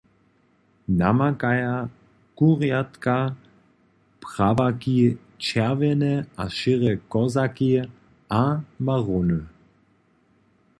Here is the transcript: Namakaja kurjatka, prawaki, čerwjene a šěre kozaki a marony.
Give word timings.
Namakaja 1.01 1.73
kurjatka, 2.41 3.15
prawaki, 4.23 4.97
čerwjene 5.45 6.11
a 6.43 6.45
šěre 6.59 6.93
kozaki 7.11 7.71
a 8.41 8.43
marony. 8.85 9.39